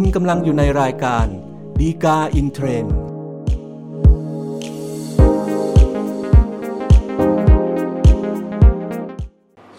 [0.00, 1.26] คุณกำลังอยู่ในรายการ
[1.80, 2.94] ฎีกาอินเทรนด์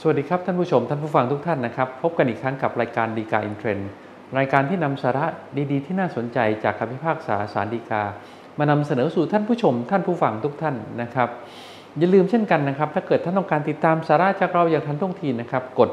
[0.01, 3.89] สวัสดีครับท่านผู้ชมท่านผู้ฟังทุกท่านนะครับ พบกันอีกครั้งกับรายการฎีกาอินเทรนด์
[4.37, 5.25] รายการที่นำสาระ
[5.71, 8.03] ดีๆ ที่น่าสนใจจากคำพิพากษาศาลฎีกา
[8.59, 11.29] มานำเสนอสู่ท่านผู้ชม ท่านผู้ฟังทุกท่านนะครับ
[11.97, 15.89] อย่าลืมเช่นกันนะครับ ถ้าเกิดท่านต้องการติดตามสาระจากเราอย่างทันท่วงทีนะครับ กด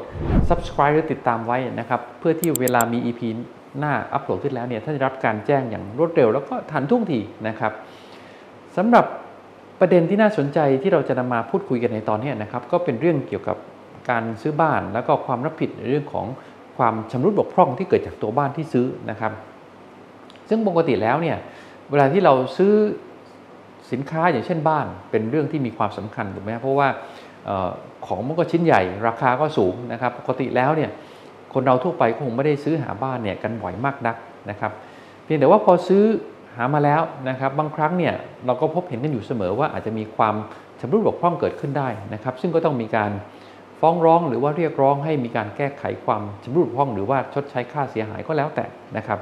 [0.49, 3.23] subscribe หรือติดตามไว้นะครับ เพื่อที่เวลามี EP
[3.79, 7.71] หน้าอัปโหลดขึ้นแล้วเนี่ยท่านจะรับการแจ้งอย่างรวดเร็วแล้วก็ทันท่วงทีนะครับ
[8.77, 9.05] สำหรับ
[9.79, 13.57] ประเด็นที่น่าสนใจที่เราจะนำมาพูดคุยกันในตอนนี้นะครับก็เป็นเรื่องเกี่ยวกับ
[14.09, 16.25] การซื้อบ้าน แล้วก็ความรับผิดในเรื่องของ
[16.77, 19.31] ความชำรุดบกพร่องที่เกิดจากตัวบ้านที่ซื้อนะครับ
[20.49, 21.37] ซึ่งปกติแล้วเนี่ย
[21.89, 22.73] เวลาที่เราซื้อ
[23.91, 26.87] สินค้าอย่างเช่นบ้าน เป็นเรื่องที่มีความสำคัญถูกไหมเพราะว่า
[28.07, 30.89] ของมันก็ชิ้นใหญ่ ราคาก็สูงนะครับ ปกติแล้วเนี่ย
[31.53, 34.15] คนเราทั่วไปคงไม่ได้ซื้อหาบ้านเนี่ยกันบ่อยมากนัก
[34.49, 34.71] นะครับ
[35.23, 36.03] เพียงแต่ว่าพอซื้อ
[36.55, 38.13] หามาแล้วนะครับ บางครั้งเนี่ย
[38.45, 40.35] เราก็พบเห็นกันอยู่เสมอว่าอาจจะมีความ
[40.79, 43.11] ชำรุดบกพร่องเกิดขึ้นได้นะครับ ซึ่งก็ต้องมีการ
[43.79, 48.65] ฟ้องร้องหรือว่าเรียกร้องให้มีการแก้ไขความชำรุดบกพร่อง หรือว่าชดใช้ค่าเสียหายก็แล้วแต่
[48.97, 49.19] นะครับ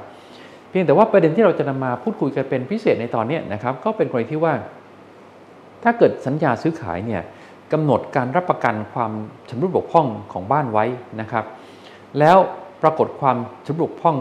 [0.70, 4.54] เพียงแต่ว่าประเด็นที่เราจะนำมาพูดคุยกันเป็นพิเศษในตอนนี้นะครับ ก็เป็นกรณีที่ว่า
[5.82, 7.22] ถ้าเกิดสัญญาซื้อขายเนี่ย
[7.72, 9.12] กำหนดการรับประกันความ
[9.50, 10.84] ชำรุดบกพร่องของบ้านไว้
[11.20, 11.44] นะครับ
[12.20, 12.38] แล้ว
[12.82, 13.36] ปรากฏความ
[13.66, 14.16] ชำรุกพ่อง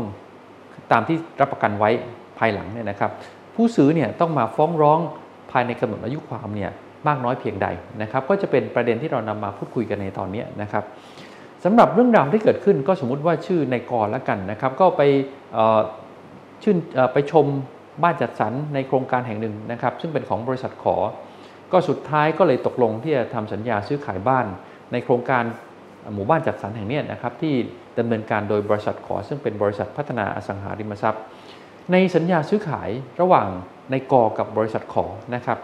[0.92, 1.90] ตามที่รับประกันไว้
[2.40, 3.12] ภายหลังเนี่ยนะครับ
[3.56, 5.00] ผู้ซื้อเนี่ยต้องมาฟ้องร้อง
[5.52, 6.72] ภายในกำหนดอายุความเนี่ย
[7.08, 7.68] มากน้อยเพียงใด
[8.02, 10.84] นะครับ ก็จะเป็นประเด็นที่เรานำมาพูดคุยกันในตอนนี้นะครับ
[11.64, 15.02] สำหรับเรื่องราวที่เกิดขึ้นก็สมมุติว่าชื่อในกรแล้วกันนะครับ ก็ไป
[16.64, 16.78] ชื่น
[17.14, 17.46] ไปชม
[18.04, 20.96] บ้านจัดสรรในโครงการแห่งหนึ่งนะครับ ซึ่งเป็นของบริษัทขอ
[21.72, 24.46] ก็สุดท้ายก็เลยตกลงที่จะทำสัญญาซื้อขายบ้าน
[24.92, 25.44] ในโครงการ
[26.14, 27.54] หมู่บ้านจัดสรรแห่งนี้นะครับที่
[28.00, 31.24] ดำเนินการโดยบริษัทขอ ซึ่งเป็นบริษัทพัฒนาอสังหาริมทรัพย์
[31.92, 32.90] ในสัญญาซื้อขาย
[33.22, 33.48] ระหว่าง
[33.92, 35.06] ในกอกับบริษัทขอ
[35.36, 35.60] นะครับ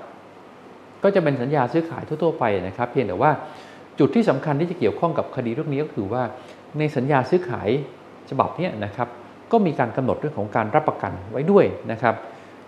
[1.03, 3.31] ก็จะเป็นสัญญาซื้อขายทั่วๆไปนะครับ เพียงแต่ว่า
[3.99, 6.23] จุดที่สำคัญที่จะเกี่ยวข้องกับคดีเรื่องนี้ก็คือว่า
[6.79, 7.69] ในสัญญาซื้อขาย
[8.29, 9.07] ฉบับนี้นะครับ
[9.51, 12.15] ก็มีการกำหนดเรื่องของการรับประกันไว้ด้วยนะครับ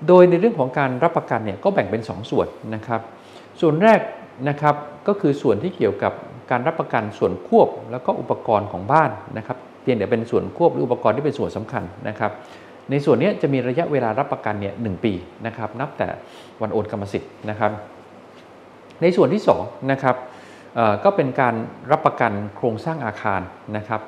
[0.07, 3.01] โดยในเรื่องของการรับประกันเนี่ยก็แบ่งเป็น 2 ส่วนนะครับ
[3.61, 3.99] ส่วนแรก
[4.49, 4.75] นะครับ
[5.07, 6.13] ก็คือส่วนที่เกี่ยวกับ
[6.53, 12.31] การรับประกันส่วนควบแล้วก็อุปกรณ์ของบ้านนะครับเพียงแต่เป็นส่วนควบหรืออุปกรณ์ที่เป็นส่วนสำคัญนะครับ
[12.91, 15.13] ในส่วนนี้จะมีระยะเวลารับประกันเนี่ยหปี
[15.45, 16.07] นะครับ นับแต่
[16.61, 17.71] วันโอนกรรมสิทธิ์นะครับ
[19.01, 20.15] ในส่วนที่2นะครับ
[21.03, 21.55] ก็เป็นการ
[21.91, 23.41] รับประกันโครงสร้างอาคาร
[23.77, 24.01] นะครับ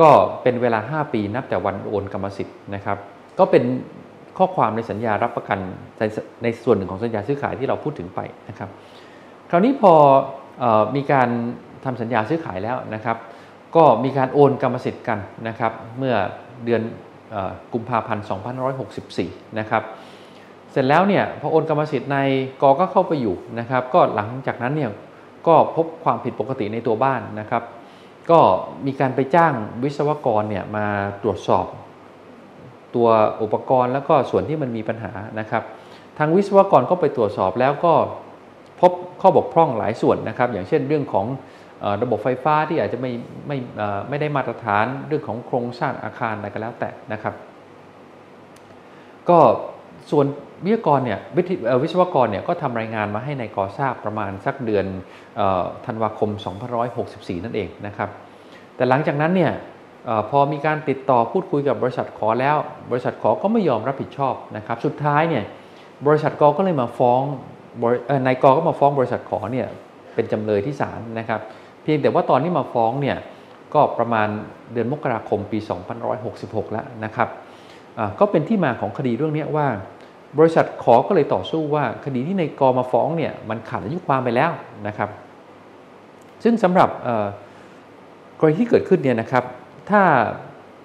[0.00, 0.08] ก็
[0.42, 2.98] เป็นเวลา 5 ปีนับแต่วันโอนกรรมสิทธิ์นะครับ
[3.38, 3.64] ก็เป็น
[4.38, 5.58] ข้อความในสัญญารับประกัน
[5.98, 6.02] ใน
[6.42, 8.68] ในส่วนหนึ่งของสัญญาซื้อขายที่เราพูดถึงไปนะครับ
[9.50, 9.94] คราวนี้พอ
[10.62, 10.64] อ
[10.96, 11.28] มีการ
[11.84, 13.16] ทำสัญญาซื้อขายแล้วนะครับ
[13.76, 15.18] ก็มีการโอนกรรมสิทธิ์กัน
[15.48, 16.14] นะครับ เมื่อ
[16.64, 16.82] เดือน
[17.72, 18.24] กุมภาพันธ์
[18.90, 19.82] 2564 นะครับ
[20.72, 22.18] เสร็จแล้วเนี่ยพอโอนกรรมสิทธิ์ใน
[22.62, 24.90] กอก็เข้าไปอยู่นะครับ ก็หลังจากนั้นเนี่ย
[25.46, 27.62] ก็พบความผิดปกติในตัวบ้านนะครับ
[28.30, 28.38] ก็
[28.86, 29.52] มีการไปจ้าง
[29.82, 30.86] วิศวกรเนี่ยมา
[31.22, 31.66] ตรวจสอบ
[32.94, 33.08] ตัว
[33.42, 35.62] อุปกรณ์แล้วก็ส่วนที่มันมีปัญหานะครับ
[36.18, 37.94] ทางวิศวกรก็ไปตรวจสอบแล้วก็
[38.80, 41.26] พบข้อบกพร่องหลายส่วนนะครับ อย่างเช่นเรื่องของ
[42.02, 43.12] ระบบไฟฟ้าที่อาจจะไม่
[43.48, 43.58] ไม่
[44.08, 47.34] ไม่ได้มาตรฐานเรื่องของโครงสร้างอาคารอะไรก็แล้วแต่นะครับ
[49.28, 49.38] ก็
[50.10, 50.26] ส่วน
[50.64, 51.20] วิศวกรเนี่ย
[51.82, 54.86] วิศวกรเนี่ยก็ทำรายงานมาให้ในกอทราบประมาณสักเดือน
[55.86, 56.30] ธันวาคม
[56.86, 58.08] 2564 นั่นเองนะครับ
[58.76, 59.52] แต่หลังจากนั้นเนี่ย
[60.30, 62.56] พอมีการติดต่อพูดคุยกับบริษัทขอแล้ว
[62.90, 65.44] บริษัทขอก็ไม่ยอมรับผิดชอบนะครับ สุดท้ายเนี่ย
[66.06, 67.20] บริษัทกอก็เลยมาฟ้อง
[68.26, 69.66] นายกอก็มาฟ้องบริษัทขอเนี่ย
[70.14, 71.40] เป็นจำเลยที่ศาลนะครับ
[71.84, 73.18] เพียงแต่ว่าตอนนี้มาฟ้องเนี่ย
[73.74, 74.28] ก็ประมาณ
[74.72, 75.58] เดือนมกราคมปี
[76.16, 77.28] 2566 แล้วนะครับ
[78.20, 79.66] ก็เป็นที่มาของคดีเรื่องนี้ว่า
[80.38, 84.52] บริษัทขอก็เลยต่อสู้ว่าคดีที่ในกอมาฟ้องเนี่ยมันขาดอายุความไปแล้ว
[84.86, 85.08] นะครับ
[86.44, 86.88] ซึ่งสำหรับ
[88.38, 89.44] กรณีที่เกิดขึ้นเนี่ยนะครับ
[89.90, 90.02] ถ้า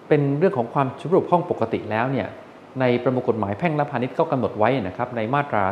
[0.08, 2.28] เป็นเรื่องของความชุบรุปห้องปกติแล้วเนี่ย
[2.80, 5.64] ในประมวลกฎหมายแพ่งและพาณิชย์ก็กำหนดไว้นะครับในมาตรา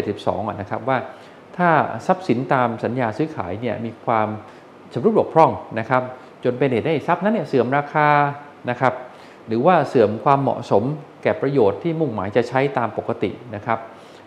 [0.00, 0.98] 472 นะครับว่า
[1.56, 1.68] ถ้า
[2.06, 4.28] ทรัพย์สินตามสัญญาซื้อขายเนี่ยมีความ
[4.92, 6.02] ชำรุดบกพร่องนะครับ
[6.44, 8.08] จนเป็นเหตุให้ทรัพย์นั้นเนี่ยเสื่อมราคา
[8.70, 8.94] นะครับ
[9.46, 10.84] หรือว่าเสื่อมความเหมาะสม
[11.22, 13.78] แก่ประโยชน์ที่มุ่งหมายจะใช้ตามปกตินะครับ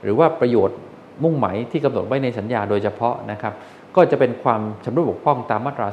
[0.03, 0.77] หรือว่าประโยชน์
[1.23, 3.53] มุ่งหมายที่กำหนดไว้ในสัญญาโดยเฉพาะนะครับ
[3.95, 5.87] ก็จะเป็นความชำรุดบกพร่องตามมาตรา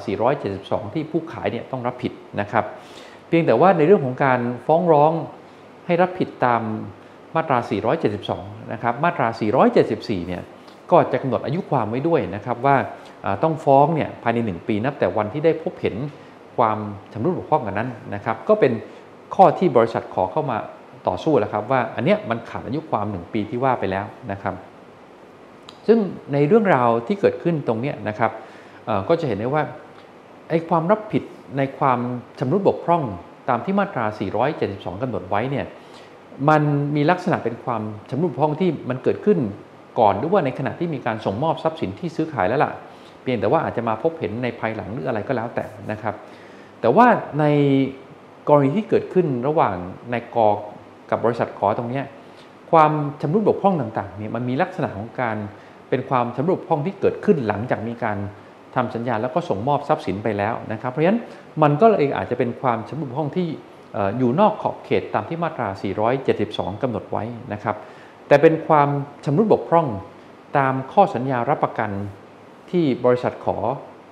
[0.44, 2.64] 472 ที่ผู้ขายเนี่ยต้องรับผิดนะครับ
[3.28, 5.12] เพียงแต่ว่าในเรื่องของการฟ้องร้อง
[5.86, 6.62] ให้รับผิดตาม
[7.36, 7.58] มาตรา
[8.14, 9.28] 472 นะครับ มาตรา
[9.78, 10.42] 474 เนี่ย
[10.90, 12.76] ก็จะกำหนดอายุความไว้ด้วยนะครับว่า
[13.42, 15.96] ต้องฟ้องเนี่ยภายใน 1 ปีนับแต่วันที่ได้พบเห็น
[16.56, 16.78] ความ
[17.12, 18.72] ชำรุดบกพร่องกันนั้นนะครับ ก็เป็น
[19.34, 20.56] ข้อที่บริษัทขอเข้ามา
[21.08, 24.54] ต่อสู้แล้วครับว่าอันเนี้ยมันขาดอายุความหนึ่งปีที่ว่าไปแล้วนะครับ
[25.86, 25.98] ซึ่ง
[26.32, 28.30] ในเรื่องราวที่เกิดขึ้นตรงเนี้ยนะครับ
[29.08, 29.62] ก็จะเห็นได้ว่า
[30.48, 31.22] ไอ้ความรับผิด
[31.58, 31.98] ในความ
[32.38, 33.02] ชำรุดบกพร่อง
[33.48, 34.04] ตามที่มาตรา
[34.54, 35.66] 472กำหนดไว้เนี่ย
[36.48, 36.62] มัน
[36.96, 39.38] มีลักษณะเป็นความชำรุดบกพร่องที่มันเกิดขึ้น
[40.00, 42.72] ก่อนหรือว่าในขณะที่มีการส่งมอบทรัพย์สินที่ซื้อขายแล้วล่ะ
[43.22, 46.14] เพียงแต่ว่าอาจจะมาพบเห็นในภายหลังหรืออะไรก็แล้วแต่นะครับ
[46.80, 47.06] แต่ว่า
[47.40, 47.44] ใน
[48.48, 49.76] กรณีที่เกิดขึ้นระหว่าง
[50.12, 50.48] นายกอ
[51.10, 52.02] กับบริษัทขอตรงนี้
[52.70, 55.36] ความชำรุดบกพร่องต่างๆเนี่ยมันมีลักษณะของการ
[55.88, 58.18] เป็นความชำรุดบกพร่องที่เกิดขึ้นหลังจากมีการ
[58.74, 61.20] ทำสัญญาแล้วก็ส่งมอบทรัพย์สินไปแล้วนะครับ เพราะฉะนั้น
[61.62, 63.46] มันก็เลยอาจจะเป็นความชำรุดบกพร่องที่
[64.18, 65.68] อยู่นอกขอบเขตตามที่มาตรา
[66.24, 67.76] 472กำหนดไว้นะครับ
[68.28, 68.88] แต่เป็นความ
[69.24, 69.86] ชำรุดบกพร่อง
[70.58, 71.90] ตามข้อสัญญารับประกัน
[72.70, 73.58] ที่บริษัทขอ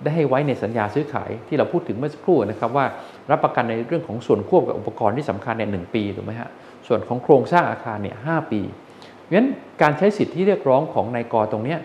[0.03, 2.87] ได้ให้ไว้ในสัญญาซื้อขายที่เราพูดถึงเมื่อสักครู่นะครับว่า
[3.31, 6.51] รับประกันในเรื่องของส่วนควบกับอุปกรณ์ที่สำคัญเนี่ยหปีถูกไหมฮะ
[6.89, 9.49] ส่วนของโครงสร้างอาคารเนี่ยหปีเพราะฉะนั้น
[9.83, 11.77] การใช้สิทธิเรียกร้องของนายกตรงนี้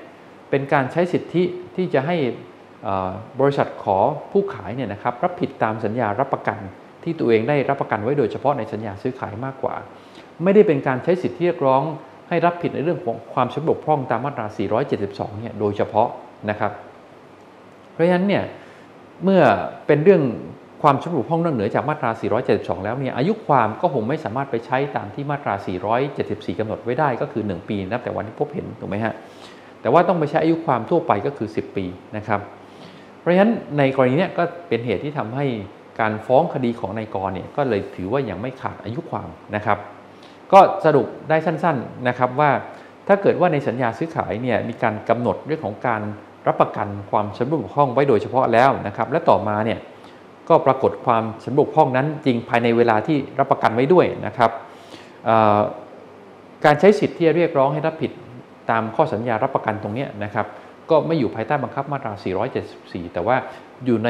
[0.50, 1.44] เป็นการใช้สิทธิ
[1.76, 2.16] ที่จะให้
[3.40, 3.98] บริษัทขอ
[4.32, 6.58] ผู้ขายเนี่ยนะครับรับผิดตามสัญญารับประกัน
[7.04, 9.76] ที่ตัวเองได้รับประกันไว้โดยเฉพาะในสัญญาซื้อขายมากกว่า
[10.44, 11.82] ไม่ได้เป็นการใช้สิทธิเรียกร้อง
[12.30, 14.48] ให้รับผิดในเรื่องของความชำรุดพร่องตามมาตรา
[14.94, 16.10] 472 เนี่ยโดยเฉพาะ
[16.50, 16.72] นะครับ
[17.92, 18.44] เพราะฉะนั้นเนี่ย
[19.24, 19.42] เมื่อ
[19.88, 20.24] เป็นเรื่อง
[20.82, 22.10] ความชำรุดพร่องนอกเหนือจากมาตรา
[22.48, 25.54] 472 แล้วเนี่ยอายุความก็คงไม่สามารถไปใช้ตามที่มาตรา
[26.08, 29.14] 474กำหนดไว้ได้ก็คือ 1 ปีนับแต่วันที่พบเห็นถูกไหมฮะ
[29.82, 31.86] แต่ว่าต้องไปใช้อายุความทั่วไปก็คือ 10 ปี
[32.18, 32.40] นะครับ
[33.20, 35.46] เพราะฉะนั้นในกรณีนี้ก็เป็นเหตุที่ทำให้
[36.00, 39.78] การฟ้องคดีของนายกรเนี่ยก็เลยถือว่ายังไม่ขาดอายุความนะครับ
[40.54, 42.52] ก็สรุปได้สั้นๆนะครับว่า
[43.08, 46.02] ถ้าเกิดว่าในสัญญาซื้อขายเนี่ยมีการกำหนดเรื่องของการ
[46.48, 49.80] รับประกันความชำรุดบกพร่องไว้โดยเฉพาะแล้วนะครับ และต่อมาเนี่ย
[50.50, 54.52] ก็ปรากฏความชำรุดบกพร่องนั้นจริงภายในเวลาที่รับประกันไว้ด้วยนะครับ
[56.66, 58.12] การใช้สิทธิ์ที่เรียกร้องให้รับผิด
[58.70, 60.46] ตามข้อสัญญารับประกันตรงนี้นะครับ
[60.90, 62.14] ก็ไม่อยู่ภายใต้บังคับมาตรา
[62.64, 63.36] 474 แต่ว่า
[63.86, 64.10] อยู่ใน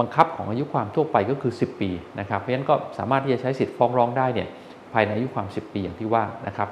[0.00, 1.90] บังคับของอายุความทั่วไปก็คือ 10 ปี
[2.20, 4.48] นะครับเพราะฉะนั้นก็สามารถที่จะใช้สิทธิ์ฟ้องร้องได้เนี่ย
[4.92, 6.68] ภายในอายุความ 10 ปีอย่างที่ว่านะครับ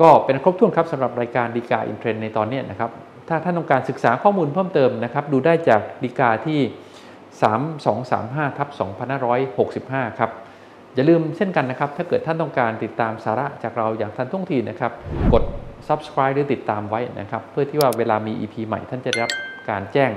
[0.00, 2.90] ก็เป็นครบถ้วนครับสำหรับรายการดีกาอินเทรนในตอนนี้นะครับ
[3.32, 6.60] ถ้าท่านต้องการศึกษาข้อมูลเพิ่มเติมนะครับดูได้จากดีกาที่
[7.78, 8.68] 3235ทับ
[9.38, 10.30] 2565 ครับ
[10.94, 14.92] อย่าลืมเช่นกันนะครับ ถ้าเกิดท่านต้องการติดตามสาระจากเราอย่างทันท่วงทีนะครับ
[15.32, 15.42] กด
[15.88, 19.32] subscribe หรือติดตามไว้นะครับ เพื่อที่ว่าเวลามี EP ใหม่ท่านจะได้รับ
[19.70, 20.10] การแจ้ง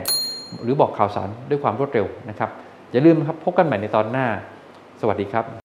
[0.64, 2.50] หรือบอกข่าวสารด้วยความรวดเร็วนะครับ
[2.92, 4.26] อย่าลืมครับพบกันใหม่ในตอนหน้า
[5.02, 5.65] สวัสดีครับ